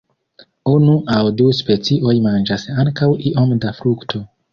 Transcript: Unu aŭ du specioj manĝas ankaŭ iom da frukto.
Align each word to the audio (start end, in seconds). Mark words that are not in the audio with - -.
Unu 0.69 0.93
aŭ 1.15 1.19
du 1.41 1.49
specioj 1.57 2.13
manĝas 2.29 2.65
ankaŭ 2.85 3.11
iom 3.33 3.53
da 3.67 3.75
frukto. 3.81 4.23